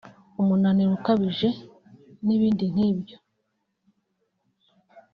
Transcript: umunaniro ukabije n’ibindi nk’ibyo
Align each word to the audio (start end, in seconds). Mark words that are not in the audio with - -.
umunaniro 0.41 0.91
ukabije 0.99 1.49
n’ibindi 2.25 2.65
nk’ibyo 2.73 3.17